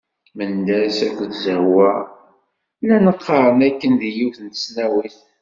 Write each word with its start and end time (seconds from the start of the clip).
Mendas 0.37 0.97
akked 1.07 1.31
Zehwa 1.43 1.91
llan 2.83 3.05
qqaren 3.17 3.61
akken 3.67 3.93
deg 4.01 4.11
yiwet 4.17 4.39
n 4.41 4.47
tesnawit. 4.53 5.17